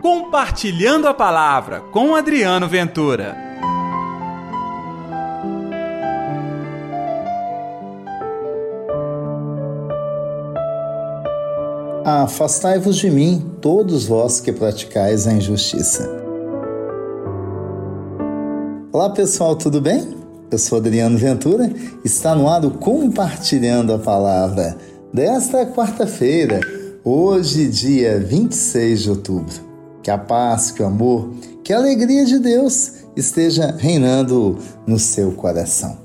Compartilhando 0.00 1.08
a 1.08 1.14
Palavra 1.14 1.80
com 1.90 2.14
Adriano 2.14 2.68
Ventura. 2.68 3.36
Afastai-vos 12.04 12.96
de 12.96 13.10
mim, 13.10 13.52
todos 13.60 14.06
vós 14.06 14.40
que 14.40 14.52
praticais 14.52 15.26
a 15.26 15.32
injustiça. 15.32 16.08
Olá 18.92 19.10
pessoal, 19.10 19.56
tudo 19.56 19.80
bem? 19.80 20.16
Eu 20.48 20.58
sou 20.58 20.78
Adriano 20.78 21.18
Ventura, 21.18 21.70
está 22.04 22.36
no 22.36 22.48
ar 22.48 22.64
o 22.64 22.70
Compartilhando 22.70 23.92
a 23.92 23.98
Palavra 23.98 24.78
desta 25.12 25.66
quarta-feira, 25.66 26.60
hoje, 27.04 27.68
dia 27.68 28.20
26 28.20 29.02
de 29.02 29.10
outubro. 29.10 29.67
Que 30.08 30.12
a 30.12 30.16
paz, 30.16 30.70
que 30.70 30.82
o 30.82 30.86
amor, 30.86 31.28
que 31.62 31.70
a 31.70 31.76
alegria 31.76 32.24
de 32.24 32.38
Deus 32.38 32.92
esteja 33.14 33.76
reinando 33.76 34.56
no 34.86 34.98
seu 34.98 35.32
coração. 35.32 35.98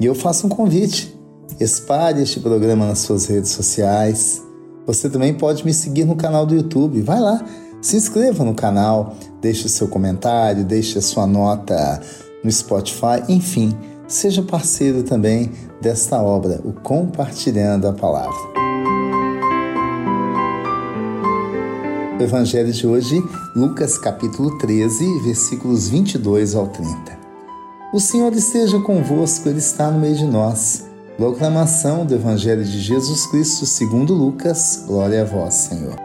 E 0.00 0.06
eu 0.06 0.12
faço 0.12 0.48
um 0.48 0.50
convite: 0.50 1.16
espalhe 1.60 2.20
este 2.20 2.40
programa 2.40 2.84
nas 2.84 2.98
suas 2.98 3.26
redes 3.26 3.52
sociais. 3.52 4.42
Você 4.88 5.08
também 5.08 5.32
pode 5.32 5.64
me 5.64 5.72
seguir 5.72 6.04
no 6.04 6.16
canal 6.16 6.44
do 6.44 6.56
YouTube. 6.56 7.00
Vai 7.02 7.20
lá, 7.20 7.44
se 7.80 7.96
inscreva 7.96 8.42
no 8.42 8.56
canal, 8.56 9.14
deixe 9.40 9.66
o 9.66 9.70
seu 9.70 9.86
comentário, 9.86 10.64
deixe 10.64 10.98
a 10.98 11.00
sua 11.00 11.24
nota 11.24 12.00
no 12.42 12.50
Spotify, 12.50 13.22
enfim, 13.28 13.72
seja 14.08 14.42
parceiro 14.42 15.04
também 15.04 15.52
desta 15.80 16.20
obra, 16.20 16.60
o 16.64 16.72
Compartilhando 16.72 17.86
a 17.86 17.92
Palavra. 17.92 18.73
Evangelho 22.20 22.72
de 22.72 22.86
hoje, 22.86 23.20
Lucas 23.56 23.98
capítulo 23.98 24.56
13, 24.58 25.18
versículos 25.18 25.88
22 25.88 26.54
ao 26.54 26.68
30. 26.68 26.94
O 27.92 27.98
Senhor 27.98 28.32
esteja 28.32 28.78
convosco, 28.78 29.48
Ele 29.48 29.58
está 29.58 29.90
no 29.90 29.98
meio 29.98 30.14
de 30.14 30.24
nós. 30.24 30.84
Proclamação 31.16 32.06
do 32.06 32.14
Evangelho 32.14 32.64
de 32.64 32.80
Jesus 32.80 33.26
Cristo 33.26 33.66
segundo 33.66 34.14
Lucas. 34.14 34.84
Glória 34.86 35.22
a 35.22 35.24
vós, 35.24 35.54
Senhor. 35.54 35.96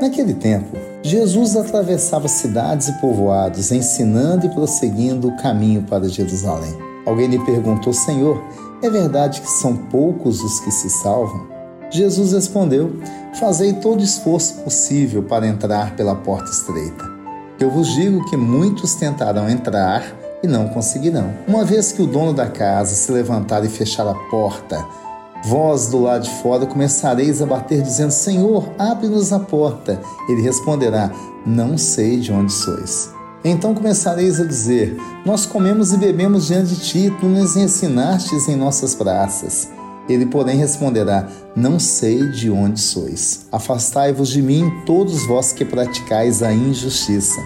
Naquele 0.00 0.34
tempo, 0.34 0.76
Jesus 1.02 1.56
atravessava 1.56 2.28
cidades 2.28 2.88
e 2.88 3.00
povoados, 3.00 3.72
ensinando 3.72 4.46
e 4.46 4.50
prosseguindo 4.50 5.28
o 5.28 5.36
caminho 5.36 5.82
para 5.82 6.08
Jerusalém. 6.08 6.72
Alguém 7.04 7.26
lhe 7.26 7.44
perguntou: 7.44 7.92
Senhor, 7.92 8.40
é 8.80 8.88
verdade 8.88 9.40
que 9.40 9.50
são 9.50 9.76
poucos 9.76 10.40
os 10.40 10.60
que 10.60 10.70
se 10.70 10.88
salvam? 10.88 11.61
Jesus 11.92 12.32
respondeu: 12.32 12.96
Fazei 13.38 13.74
todo 13.74 14.02
esforço 14.02 14.54
possível 14.62 15.22
para 15.22 15.46
entrar 15.46 15.94
pela 15.94 16.14
porta 16.14 16.50
estreita. 16.50 17.04
Eu 17.60 17.70
vos 17.70 17.88
digo 17.94 18.24
que 18.28 18.36
muitos 18.36 18.94
tentarão 18.94 19.48
entrar 19.48 20.02
e 20.42 20.48
não 20.48 20.68
conseguirão. 20.68 21.32
Uma 21.46 21.64
vez 21.64 21.92
que 21.92 22.02
o 22.02 22.06
dono 22.06 22.32
da 22.32 22.48
casa 22.48 22.94
se 22.94 23.12
levantar 23.12 23.64
e 23.64 23.68
fechar 23.68 24.08
a 24.08 24.14
porta, 24.14 24.84
vós 25.44 25.88
do 25.88 26.00
lado 26.00 26.24
de 26.24 26.30
fora 26.42 26.66
começareis 26.66 27.40
a 27.42 27.46
bater, 27.46 27.82
dizendo: 27.82 28.10
Senhor, 28.10 28.68
abre-nos 28.78 29.32
a 29.32 29.38
porta. 29.38 30.00
Ele 30.28 30.42
responderá: 30.42 31.12
Não 31.46 31.76
sei 31.76 32.18
de 32.18 32.32
onde 32.32 32.52
sois. 32.52 33.10
Então 33.44 33.74
começareis 33.74 34.40
a 34.40 34.44
dizer: 34.44 34.96
Nós 35.26 35.46
comemos 35.46 35.92
e 35.92 35.96
bebemos 35.96 36.46
diante 36.46 36.74
de 36.74 36.80
ti, 36.80 37.16
tu 37.20 37.26
nos 37.26 37.56
ensinastes 37.56 38.48
em 38.48 38.56
nossas 38.56 38.94
praças. 38.94 39.68
Ele, 40.08 40.26
porém, 40.26 40.58
responderá: 40.58 41.28
Não 41.54 41.78
sei 41.78 42.28
de 42.30 42.50
onde 42.50 42.80
sois. 42.80 43.46
Afastai-vos 43.52 44.28
de 44.28 44.42
mim, 44.42 44.70
todos 44.84 45.26
vós 45.26 45.52
que 45.52 45.64
praticais 45.64 46.42
a 46.42 46.52
injustiça. 46.52 47.40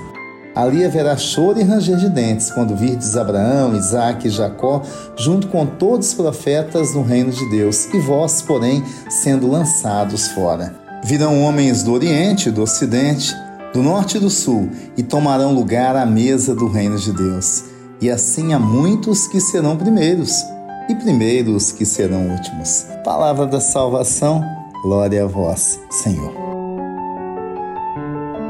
Ali 0.54 0.86
haverá 0.86 1.18
choro 1.18 1.60
e 1.60 1.62
ranger 1.62 1.98
de 1.98 2.08
dentes, 2.08 2.50
quando 2.50 2.74
virdes 2.74 3.14
Abraão, 3.14 3.76
Isaque 3.76 4.28
e 4.28 4.30
Jacó, 4.30 4.82
junto 5.14 5.48
com 5.48 5.66
todos 5.66 6.08
os 6.08 6.14
profetas 6.14 6.94
no 6.94 7.02
reino 7.02 7.30
de 7.30 7.46
Deus, 7.50 7.92
e 7.92 7.98
vós, 7.98 8.40
porém, 8.40 8.82
sendo 9.10 9.50
lançados 9.50 10.28
fora. 10.28 10.74
Virão 11.04 11.42
homens 11.42 11.82
do 11.82 11.92
Oriente 11.92 12.50
do 12.50 12.62
Ocidente, 12.62 13.34
do 13.74 13.82
Norte 13.82 14.16
e 14.16 14.20
do 14.20 14.30
Sul, 14.30 14.70
e 14.96 15.02
tomarão 15.02 15.54
lugar 15.54 15.94
à 15.94 16.06
mesa 16.06 16.54
do 16.54 16.68
reino 16.68 16.96
de 16.96 17.12
Deus. 17.12 17.64
E 18.00 18.08
assim 18.08 18.54
há 18.54 18.58
muitos 18.58 19.26
que 19.26 19.40
serão 19.40 19.76
primeiros 19.76 20.42
e 20.88 20.94
primeiros 20.94 21.72
que 21.72 21.84
serão 21.84 22.30
últimos. 22.30 22.86
Palavra 23.04 23.46
da 23.46 23.60
salvação, 23.60 24.42
glória 24.82 25.24
a 25.24 25.26
vós, 25.26 25.80
Senhor. 25.90 26.32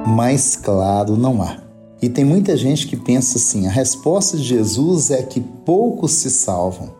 Mais 0.06 0.56
claro 0.56 1.16
não 1.16 1.42
há. 1.42 1.58
E 2.00 2.08
tem 2.08 2.24
muita 2.24 2.56
gente 2.56 2.86
que 2.86 2.96
pensa 2.96 3.38
assim: 3.38 3.66
a 3.66 3.70
resposta 3.70 4.36
de 4.36 4.42
Jesus 4.42 5.10
é 5.10 5.22
que 5.22 5.40
poucos 5.40 6.12
se 6.12 6.30
salvam. 6.30 6.94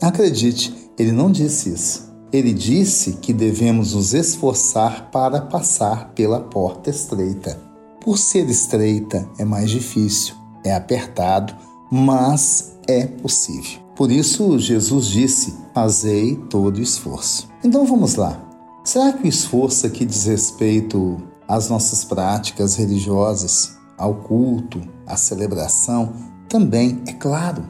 Acredite, 0.00 0.74
ele 0.98 1.12
não 1.12 1.30
disse 1.30 1.70
isso. 1.72 2.10
Ele 2.32 2.52
disse 2.52 3.14
que 3.14 3.32
devemos 3.32 3.92
nos 3.92 4.14
esforçar 4.14 5.10
para 5.10 5.40
passar 5.40 6.12
pela 6.14 6.40
porta 6.40 6.88
estreita. 6.88 7.58
Por 8.00 8.16
ser 8.16 8.48
estreita, 8.48 9.28
é 9.36 9.44
mais 9.44 9.68
difícil, 9.68 10.34
é 10.64 10.72
apertado, 10.72 11.54
mas 11.90 12.78
é 12.86 13.04
possível. 13.04 13.79
Por 14.00 14.10
isso, 14.10 14.58
Jesus 14.58 15.08
disse: 15.08 15.52
Fazei 15.74 16.34
todo 16.48 16.78
o 16.78 16.82
esforço. 16.82 17.46
Então 17.62 17.84
vamos 17.84 18.14
lá. 18.14 18.42
Será 18.82 19.12
que 19.12 19.24
o 19.24 19.28
esforço 19.28 19.86
aqui 19.86 20.06
diz 20.06 20.24
respeito 20.24 21.18
às 21.46 21.68
nossas 21.68 22.02
práticas 22.02 22.76
religiosas, 22.76 23.76
ao 23.98 24.14
culto, 24.14 24.80
à 25.06 25.18
celebração? 25.18 26.14
Também, 26.48 27.02
é 27.06 27.12
claro. 27.12 27.62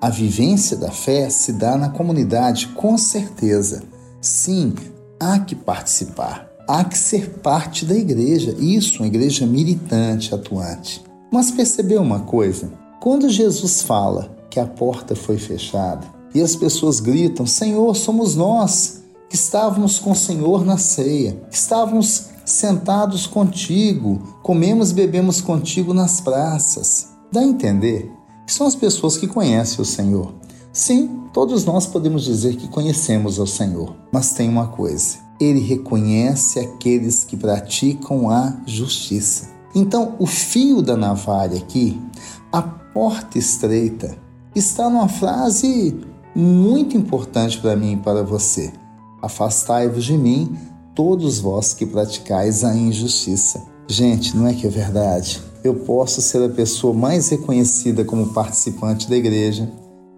A 0.00 0.10
vivência 0.10 0.76
da 0.76 0.90
fé 0.90 1.30
se 1.30 1.52
dá 1.52 1.76
na 1.76 1.90
comunidade, 1.90 2.66
com 2.74 2.98
certeza. 2.98 3.84
Sim, 4.20 4.74
há 5.20 5.38
que 5.38 5.54
participar, 5.54 6.50
há 6.66 6.82
que 6.82 6.98
ser 6.98 7.30
parte 7.38 7.84
da 7.84 7.94
igreja. 7.94 8.56
Isso, 8.58 9.04
uma 9.04 9.06
igreja 9.06 9.46
militante, 9.46 10.34
atuante. 10.34 11.04
Mas 11.32 11.52
percebeu 11.52 12.02
uma 12.02 12.18
coisa? 12.18 12.72
Quando 13.00 13.28
Jesus 13.28 13.82
fala 13.82 14.35
que 14.56 14.60
a 14.60 14.64
porta 14.64 15.14
foi 15.14 15.36
fechada 15.36 16.06
e 16.34 16.40
as 16.40 16.56
pessoas 16.56 16.98
gritam: 16.98 17.44
Senhor, 17.44 17.94
somos 17.94 18.34
nós 18.34 19.02
que 19.28 19.36
estávamos 19.36 19.98
com 19.98 20.12
o 20.12 20.16
Senhor 20.16 20.64
na 20.64 20.78
ceia, 20.78 21.38
estávamos 21.50 22.28
sentados 22.42 23.26
contigo, 23.26 24.38
comemos 24.42 24.92
e 24.92 24.94
bebemos 24.94 25.42
contigo 25.42 25.92
nas 25.92 26.22
praças. 26.22 27.08
Dá 27.30 27.40
a 27.40 27.44
entender 27.44 28.10
que 28.46 28.54
são 28.54 28.66
as 28.66 28.74
pessoas 28.74 29.18
que 29.18 29.26
conhecem 29.26 29.78
o 29.78 29.84
Senhor. 29.84 30.32
Sim, 30.72 31.24
todos 31.34 31.66
nós 31.66 31.84
podemos 31.84 32.24
dizer 32.24 32.56
que 32.56 32.68
conhecemos 32.68 33.38
o 33.38 33.46
Senhor, 33.46 33.94
mas 34.10 34.30
tem 34.32 34.48
uma 34.48 34.68
coisa: 34.68 35.18
ele 35.38 35.60
reconhece 35.60 36.60
aqueles 36.60 37.24
que 37.24 37.36
praticam 37.36 38.30
a 38.30 38.56
justiça. 38.64 39.50
Então, 39.74 40.16
o 40.18 40.24
fio 40.24 40.80
da 40.80 40.96
navalha 40.96 41.58
aqui, 41.58 42.00
a 42.50 42.62
porta 42.62 43.36
estreita, 43.36 44.24
está 44.58 44.88
numa 44.88 45.08
frase 45.08 45.94
muito 46.34 46.96
importante 46.96 47.58
para 47.58 47.76
mim 47.76 47.92
e 47.92 47.96
para 47.96 48.22
você. 48.22 48.72
Afastai-vos 49.22 50.04
de 50.04 50.16
mim, 50.16 50.56
todos 50.94 51.38
vós 51.38 51.74
que 51.74 51.84
praticais 51.84 52.64
a 52.64 52.74
injustiça. 52.74 53.62
Gente, 53.88 54.36
não 54.36 54.46
é 54.46 54.54
que 54.54 54.66
é 54.66 54.70
verdade? 54.70 55.42
Eu 55.62 55.74
posso 55.74 56.20
ser 56.22 56.42
a 56.42 56.48
pessoa 56.48 56.94
mais 56.94 57.28
reconhecida 57.28 58.04
como 58.04 58.32
participante 58.32 59.08
da 59.08 59.16
igreja, 59.16 59.70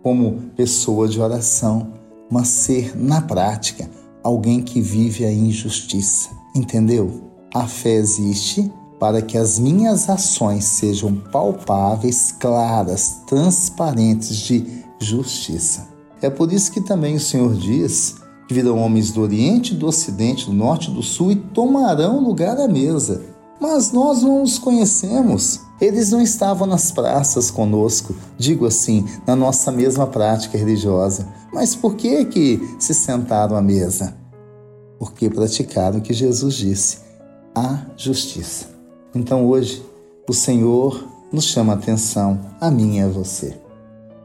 como 0.02 0.50
pessoa 0.56 1.08
de 1.08 1.20
oração, 1.20 1.92
mas 2.30 2.48
ser, 2.48 2.96
na 2.96 3.20
prática, 3.20 3.88
alguém 4.22 4.62
que 4.62 4.80
vive 4.80 5.24
a 5.24 5.32
injustiça. 5.32 6.30
Entendeu? 6.54 7.22
A 7.54 7.66
fé 7.66 7.94
existe 7.94 8.70
para 8.98 9.22
que 9.22 9.38
as 9.38 9.58
minhas 9.58 10.08
ações 10.08 10.64
sejam 10.64 11.14
palpáveis, 11.14 12.32
claras, 12.32 13.20
transparentes 13.26 14.36
de 14.36 14.84
justiça. 15.00 15.86
É 16.20 16.28
por 16.28 16.52
isso 16.52 16.72
que 16.72 16.80
também 16.80 17.14
o 17.14 17.20
Senhor 17.20 17.54
diz 17.54 18.16
que 18.48 18.54
virão 18.54 18.78
homens 18.78 19.12
do 19.12 19.20
Oriente, 19.20 19.74
do 19.74 19.86
Ocidente, 19.86 20.46
do 20.46 20.52
Norte 20.52 20.90
do 20.90 21.02
Sul 21.02 21.32
e 21.32 21.36
tomarão 21.36 22.18
lugar 22.20 22.58
à 22.58 22.66
mesa. 22.66 23.22
Mas 23.60 23.92
nós 23.92 24.22
não 24.22 24.42
os 24.42 24.58
conhecemos. 24.58 25.60
Eles 25.80 26.10
não 26.10 26.20
estavam 26.20 26.66
nas 26.66 26.90
praças 26.90 27.50
conosco, 27.50 28.14
digo 28.36 28.66
assim, 28.66 29.04
na 29.26 29.36
nossa 29.36 29.70
mesma 29.70 30.06
prática 30.06 30.58
religiosa. 30.58 31.28
Mas 31.52 31.74
por 31.76 31.94
que 31.94 32.24
que 32.24 32.76
se 32.80 32.94
sentaram 32.94 33.56
à 33.56 33.62
mesa? 33.62 34.16
Porque 34.98 35.30
praticaram 35.30 35.98
o 35.98 36.02
que 36.02 36.12
Jesus 36.12 36.54
disse: 36.54 36.98
a 37.54 37.82
justiça. 37.96 38.77
Então 39.18 39.44
hoje 39.48 39.84
o 40.28 40.32
Senhor 40.32 41.04
nos 41.32 41.46
chama 41.46 41.72
a 41.72 41.76
atenção, 41.76 42.38
a 42.60 42.70
mim 42.70 42.98
e 42.98 43.00
a 43.00 43.08
você. 43.08 43.58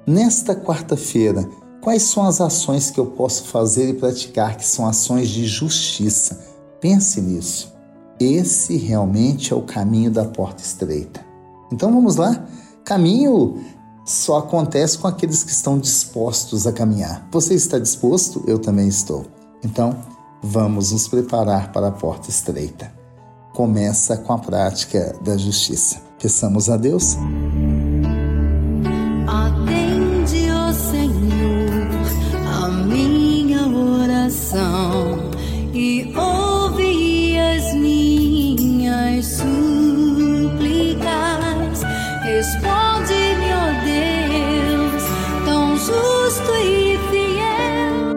Nesta 0.06 0.56
quarta-feira, 0.56 1.50
quais 1.82 2.04
são 2.04 2.24
as 2.24 2.40
ações 2.40 2.92
que 2.92 3.00
eu 3.00 3.08
posso 3.08 3.46
fazer 3.46 3.90
e 3.90 3.96
praticar 3.96 4.56
que 4.56 4.64
são 4.64 4.86
ações 4.86 5.30
de 5.30 5.48
justiça? 5.48 6.40
Pense 6.80 7.20
nisso. 7.20 7.74
Esse 8.20 8.78
realmente 8.78 9.52
é 9.52 9.56
o 9.56 9.64
caminho 9.64 10.12
da 10.12 10.26
porta 10.26 10.62
estreita. 10.62 11.26
Então 11.72 11.92
vamos 11.92 12.18
lá? 12.18 12.46
Caminho 12.86 13.66
só 14.06 14.38
acontece 14.38 15.00
com 15.00 15.08
aqueles 15.08 15.44
que 15.44 15.52
estão 15.52 15.80
dispostos 15.80 16.68
a 16.68 16.72
caminhar. 16.72 17.28
Você 17.32 17.56
está 17.56 17.80
disposto? 17.80 18.44
Eu 18.46 18.60
também 18.60 18.88
estou. 18.88 19.26
Então, 19.64 19.98
vamos 20.44 20.92
nos 20.92 21.08
preparar 21.08 21.72
para 21.72 21.88
a 21.88 21.92
porta 21.92 22.30
estreita. 22.30 23.03
Começa 23.54 24.18
com 24.18 24.34
a 24.34 24.40
prática 24.40 25.16
da 25.22 25.38
justiça. 25.38 26.02
Peçamos 26.20 26.72
a 26.72 26.78
Deus. 26.78 27.16
Atende, 29.28 30.50
ó 30.50 30.74
Senhor, 30.74 31.88
a 32.48 32.68
minha 32.70 33.68
oração 33.68 35.20
e 35.72 36.12
ouve 36.18 37.38
as 37.38 37.76
minhas 37.76 39.26
súplicas. 39.26 39.44
Responde-me, 42.24 43.54
ó 43.54 43.68
Deus, 43.86 45.04
tão 45.46 45.78
justo 45.78 46.52
e 46.66 46.98
fiel. 47.12 48.16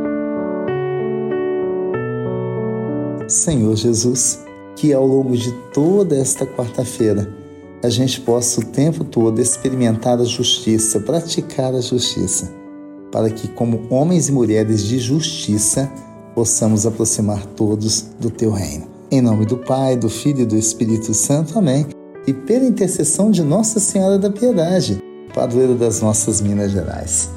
Senhor 3.28 3.76
Jesus, 3.76 4.45
que 4.76 4.92
ao 4.92 5.06
longo 5.06 5.36
de 5.36 5.50
toda 5.72 6.14
esta 6.14 6.46
quarta-feira 6.46 7.32
a 7.82 7.88
gente 7.88 8.20
possa 8.20 8.60
o 8.60 8.64
tempo 8.64 9.04
todo 9.04 9.40
experimentar 9.40 10.20
a 10.20 10.24
justiça, 10.24 11.00
praticar 11.00 11.74
a 11.74 11.80
justiça, 11.80 12.52
para 13.10 13.30
que, 13.30 13.48
como 13.48 13.86
homens 13.90 14.28
e 14.28 14.32
mulheres 14.32 14.84
de 14.84 14.98
justiça, 14.98 15.90
possamos 16.34 16.86
aproximar 16.86 17.44
todos 17.46 18.06
do 18.20 18.30
teu 18.30 18.50
reino. 18.50 18.86
Em 19.10 19.20
nome 19.20 19.46
do 19.46 19.56
Pai, 19.56 19.96
do 19.96 20.08
Filho 20.08 20.40
e 20.40 20.46
do 20.46 20.56
Espírito 20.56 21.14
Santo. 21.14 21.58
Amém. 21.58 21.86
E 22.26 22.32
pela 22.32 22.64
intercessão 22.64 23.30
de 23.30 23.42
Nossa 23.42 23.78
Senhora 23.78 24.18
da 24.18 24.28
Piedade, 24.28 25.00
padroeira 25.32 25.74
das 25.74 26.02
nossas 26.02 26.40
Minas 26.40 26.72
Gerais. 26.72 27.30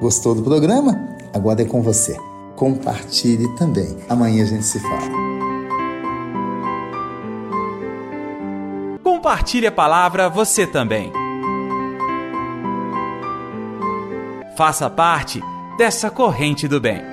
Gostou 0.00 0.34
do 0.34 0.42
programa? 0.42 0.98
Agora 1.32 1.62
é 1.62 1.64
com 1.64 1.80
você. 1.80 2.16
Compartilhe 2.62 3.48
também. 3.56 3.98
Amanhã 4.08 4.44
a 4.44 4.46
gente 4.46 4.62
se 4.62 4.78
fala. 4.78 5.10
Compartilhe 9.02 9.66
a 9.66 9.72
palavra 9.72 10.28
você 10.28 10.64
também. 10.64 11.12
Faça 14.56 14.88
parte 14.88 15.42
dessa 15.76 16.08
corrente 16.08 16.68
do 16.68 16.80
bem. 16.80 17.11